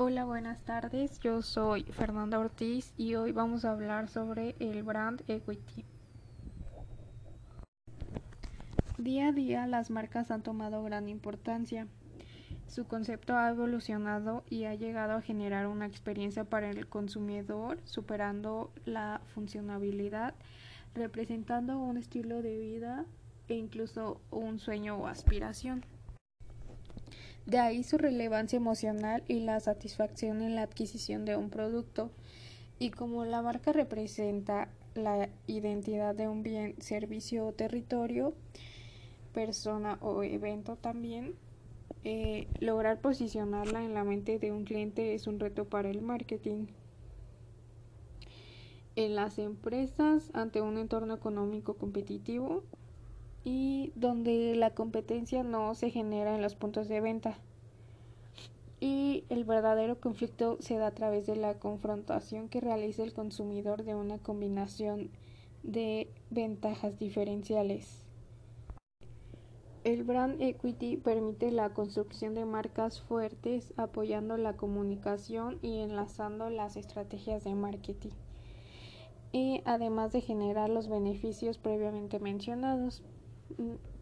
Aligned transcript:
Hola, 0.00 0.24
buenas 0.24 0.62
tardes. 0.62 1.18
Yo 1.18 1.42
soy 1.42 1.82
Fernanda 1.82 2.38
Ortiz 2.38 2.94
y 2.96 3.16
hoy 3.16 3.32
vamos 3.32 3.64
a 3.64 3.72
hablar 3.72 4.08
sobre 4.08 4.54
el 4.60 4.84
brand 4.84 5.24
equity. 5.26 5.84
Día 8.96 9.26
a 9.26 9.32
día 9.32 9.66
las 9.66 9.90
marcas 9.90 10.30
han 10.30 10.44
tomado 10.44 10.84
gran 10.84 11.08
importancia. 11.08 11.88
Su 12.68 12.86
concepto 12.86 13.34
ha 13.34 13.50
evolucionado 13.50 14.44
y 14.48 14.66
ha 14.66 14.74
llegado 14.76 15.14
a 15.14 15.20
generar 15.20 15.66
una 15.66 15.86
experiencia 15.86 16.44
para 16.44 16.70
el 16.70 16.86
consumidor, 16.86 17.80
superando 17.82 18.72
la 18.84 19.20
funcionabilidad, 19.34 20.36
representando 20.94 21.76
un 21.76 21.96
estilo 21.96 22.40
de 22.40 22.56
vida 22.56 23.04
e 23.48 23.54
incluso 23.54 24.20
un 24.30 24.60
sueño 24.60 24.96
o 24.96 25.08
aspiración. 25.08 25.84
De 27.48 27.58
ahí 27.58 27.82
su 27.82 27.96
relevancia 27.96 28.58
emocional 28.58 29.24
y 29.26 29.40
la 29.40 29.58
satisfacción 29.58 30.42
en 30.42 30.54
la 30.54 30.60
adquisición 30.60 31.24
de 31.24 31.34
un 31.34 31.48
producto. 31.48 32.10
Y 32.78 32.90
como 32.90 33.24
la 33.24 33.40
marca 33.40 33.72
representa 33.72 34.68
la 34.94 35.30
identidad 35.46 36.14
de 36.14 36.28
un 36.28 36.42
bien, 36.42 36.74
servicio 36.78 37.46
o 37.46 37.52
territorio, 37.52 38.34
persona 39.32 39.96
o 40.02 40.22
evento 40.22 40.76
también, 40.76 41.36
eh, 42.04 42.48
lograr 42.60 43.00
posicionarla 43.00 43.82
en 43.82 43.94
la 43.94 44.04
mente 44.04 44.38
de 44.38 44.52
un 44.52 44.64
cliente 44.64 45.14
es 45.14 45.26
un 45.26 45.40
reto 45.40 45.64
para 45.64 45.88
el 45.88 46.02
marketing. 46.02 46.66
En 48.94 49.14
las 49.14 49.38
empresas, 49.38 50.30
ante 50.34 50.60
un 50.60 50.76
entorno 50.76 51.14
económico 51.14 51.78
competitivo, 51.78 52.62
y 53.44 53.92
donde 53.94 54.54
la 54.56 54.70
competencia 54.70 55.42
no 55.42 55.74
se 55.74 55.90
genera 55.90 56.34
en 56.34 56.42
los 56.42 56.54
puntos 56.54 56.88
de 56.88 57.00
venta. 57.00 57.38
Y 58.80 59.24
el 59.28 59.44
verdadero 59.44 60.00
conflicto 60.00 60.56
se 60.60 60.76
da 60.76 60.88
a 60.88 60.94
través 60.94 61.26
de 61.26 61.36
la 61.36 61.58
confrontación 61.58 62.48
que 62.48 62.60
realiza 62.60 63.02
el 63.02 63.12
consumidor 63.12 63.82
de 63.84 63.94
una 63.94 64.18
combinación 64.18 65.10
de 65.62 66.08
ventajas 66.30 66.98
diferenciales. 66.98 68.04
El 69.84 70.04
brand 70.04 70.40
equity 70.42 70.96
permite 70.96 71.50
la 71.50 71.70
construcción 71.70 72.34
de 72.34 72.44
marcas 72.44 73.00
fuertes 73.00 73.72
apoyando 73.76 74.36
la 74.36 74.56
comunicación 74.56 75.58
y 75.62 75.80
enlazando 75.80 76.50
las 76.50 76.76
estrategias 76.76 77.44
de 77.44 77.54
marketing 77.54 78.10
y 79.32 79.62
además 79.64 80.12
de 80.12 80.20
generar 80.20 80.68
los 80.68 80.88
beneficios 80.88 81.58
previamente 81.58 82.18
mencionados. 82.18 83.02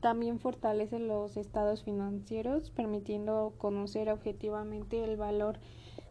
También 0.00 0.38
fortalece 0.38 0.98
los 0.98 1.36
estados 1.36 1.82
financieros, 1.82 2.70
permitiendo 2.70 3.54
conocer 3.58 4.08
objetivamente 4.10 5.02
el 5.02 5.16
valor 5.16 5.58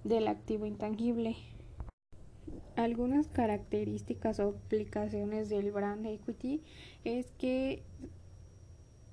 del 0.03 0.27
activo 0.27 0.65
intangible. 0.65 1.35
Algunas 2.75 3.27
características 3.27 4.39
o 4.39 4.49
aplicaciones 4.49 5.49
del 5.49 5.71
brand 5.71 6.05
equity 6.05 6.61
es 7.03 7.31
que 7.33 7.83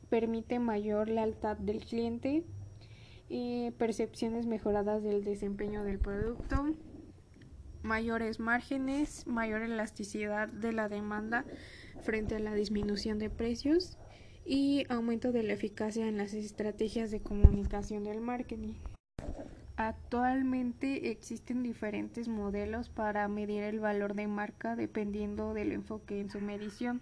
permite 0.09 0.59
mayor 0.59 1.09
lealtad 1.09 1.57
del 1.57 1.85
cliente, 1.85 2.45
eh, 3.31 3.73
percepciones 3.79 4.47
mejoradas 4.47 5.03
del 5.03 5.25
desempeño 5.25 5.85
del 5.85 5.99
producto, 5.99 6.75
mayores 7.83 8.41
márgenes, 8.41 9.27
mayor 9.27 9.63
elasticidad 9.63 10.49
de 10.49 10.73
la 10.73 10.89
demanda 10.89 11.45
frente 12.03 12.37
a 12.37 12.41
la 12.41 12.55
disminución 12.55 13.19
de 13.19 13.31
precios 13.31 13.97
y 14.45 14.85
aumento 14.89 15.33
de 15.33 15.43
la 15.43 15.53
eficacia 15.53 16.07
en 16.09 16.17
las 16.17 16.35
estrategias 16.35 17.11
de 17.11 17.21
comunicación 17.21 18.05
del 18.05 18.21
marketing. 18.21 18.75
Actualmente 19.77 21.11
existen 21.11 21.63
diferentes 21.63 22.29
modelos 22.29 22.89
para 22.89 23.27
medir 23.29 23.63
el 23.63 23.81
valor 23.81 24.15
de 24.15 24.27
marca 24.27 24.77
dependiendo 24.77 25.55
del 25.55 25.73
enfoque 25.73 26.21
en 26.21 26.31
su 26.31 26.41
medición. 26.41 27.01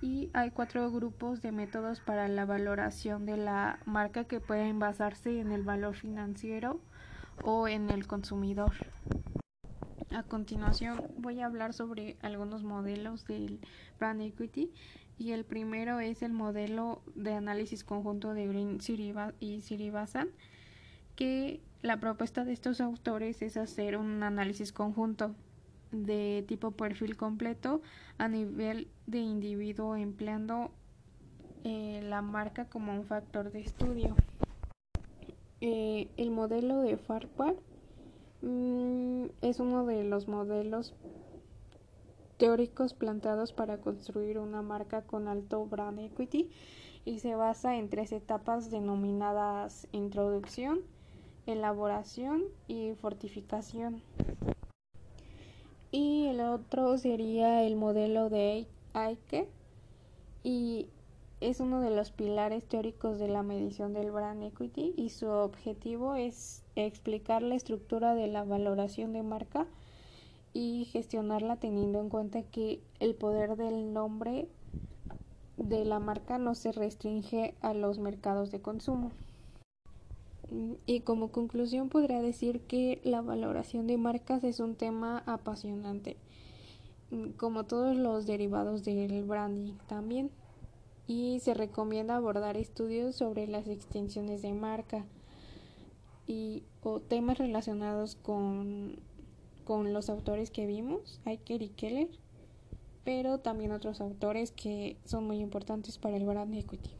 Y 0.00 0.30
hay 0.34 0.50
cuatro 0.50 0.90
grupos 0.90 1.42
de 1.42 1.52
métodos 1.52 2.00
para 2.00 2.28
la 2.28 2.44
valoración 2.44 3.24
de 3.26 3.36
la 3.36 3.78
marca 3.84 4.24
que 4.24 4.40
pueden 4.40 4.78
basarse 4.78 5.40
en 5.40 5.52
el 5.52 5.62
valor 5.62 5.94
financiero 5.94 6.80
o 7.42 7.68
en 7.68 7.90
el 7.90 8.06
consumidor. 8.06 8.72
A 10.10 10.22
continuación 10.22 11.02
voy 11.18 11.40
a 11.40 11.46
hablar 11.46 11.72
sobre 11.72 12.16
algunos 12.22 12.62
modelos 12.62 13.26
del 13.26 13.60
brand 13.98 14.22
equity 14.22 14.70
y 15.18 15.32
el 15.32 15.44
primero 15.44 16.00
es 16.00 16.22
el 16.22 16.32
modelo 16.32 17.02
de 17.14 17.32
análisis 17.34 17.82
conjunto 17.84 18.32
de 18.32 18.46
Green 18.46 18.78
y 19.40 19.60
Siribasan 19.60 20.28
que 21.16 21.60
la 21.82 21.98
propuesta 21.98 22.44
de 22.44 22.52
estos 22.52 22.80
autores 22.80 23.42
es 23.42 23.56
hacer 23.56 23.96
un 23.96 24.22
análisis 24.22 24.72
conjunto 24.72 25.34
de 25.90 26.44
tipo 26.46 26.72
perfil 26.72 27.16
completo 27.16 27.80
a 28.18 28.28
nivel 28.28 28.88
de 29.06 29.18
individuo 29.18 29.96
empleando 29.96 30.70
eh, 31.64 32.00
la 32.04 32.22
marca 32.22 32.66
como 32.66 32.92
un 32.92 33.04
factor 33.04 33.50
de 33.50 33.60
estudio. 33.60 34.14
Eh, 35.60 36.08
el 36.16 36.30
modelo 36.30 36.80
de 36.82 36.96
Farquhar 36.96 37.54
mm, 38.46 39.26
es 39.42 39.60
uno 39.60 39.84
de 39.84 40.04
los 40.04 40.28
modelos 40.28 40.94
teóricos 42.36 42.94
planteados 42.94 43.52
para 43.52 43.78
construir 43.78 44.38
una 44.38 44.62
marca 44.62 45.02
con 45.02 45.28
alto 45.28 45.64
brand 45.66 45.98
equity 45.98 46.50
y 47.04 47.20
se 47.20 47.34
basa 47.34 47.76
en 47.76 47.88
tres 47.88 48.12
etapas 48.12 48.70
denominadas 48.70 49.86
introducción, 49.92 50.80
elaboración 51.46 52.42
y 52.66 52.94
fortificación. 52.94 54.02
Y 55.92 56.26
el 56.26 56.40
otro 56.40 56.98
sería 56.98 57.62
el 57.62 57.76
modelo 57.76 58.28
de 58.28 58.66
Aike 58.92 59.48
y 60.42 60.88
es 61.40 61.60
uno 61.60 61.80
de 61.80 61.90
los 61.90 62.12
pilares 62.12 62.64
teóricos 62.64 63.18
de 63.18 63.28
la 63.28 63.42
medición 63.42 63.92
del 63.92 64.10
brand 64.10 64.42
equity 64.42 64.94
y 64.96 65.10
su 65.10 65.28
objetivo 65.28 66.14
es 66.14 66.62
explicar 66.76 67.42
la 67.42 67.54
estructura 67.54 68.14
de 68.14 68.26
la 68.26 68.42
valoración 68.44 69.12
de 69.12 69.22
marca 69.22 69.66
y 70.54 70.86
gestionarla 70.86 71.56
teniendo 71.56 72.00
en 72.00 72.08
cuenta 72.08 72.42
que 72.42 72.80
el 73.00 73.14
poder 73.14 73.56
del 73.56 73.92
nombre 73.92 74.48
de 75.58 75.84
la 75.84 75.98
marca 75.98 76.38
no 76.38 76.54
se 76.54 76.72
restringe 76.72 77.54
a 77.60 77.74
los 77.74 77.98
mercados 77.98 78.50
de 78.50 78.62
consumo. 78.62 79.10
Y 80.86 81.00
como 81.00 81.32
conclusión 81.32 81.88
podría 81.88 82.22
decir 82.22 82.60
que 82.60 83.00
la 83.04 83.20
valoración 83.20 83.86
de 83.86 83.98
marcas 83.98 84.44
es 84.44 84.60
un 84.60 84.76
tema 84.76 85.22
apasionante, 85.26 86.16
como 87.36 87.64
todos 87.64 87.96
los 87.96 88.26
derivados 88.26 88.84
del 88.84 89.24
branding 89.24 89.74
también. 89.88 90.30
Y 91.06 91.40
se 91.40 91.54
recomienda 91.54 92.16
abordar 92.16 92.56
estudios 92.56 93.16
sobre 93.16 93.46
las 93.46 93.68
extensiones 93.68 94.42
de 94.42 94.52
marca 94.52 95.04
y 96.26 96.64
o 96.82 97.00
temas 97.00 97.38
relacionados 97.38 98.16
con 98.16 98.98
con 99.66 99.92
los 99.92 100.08
autores 100.08 100.52
que 100.52 100.64
vimos, 100.64 101.20
Aiker 101.24 101.60
y 101.60 101.70
Keller, 101.70 102.08
pero 103.04 103.38
también 103.38 103.72
otros 103.72 104.00
autores 104.00 104.52
que 104.52 104.96
son 105.04 105.26
muy 105.26 105.40
importantes 105.40 105.98
para 105.98 106.16
el 106.16 106.24
brand 106.24 106.54
equity. 106.54 106.90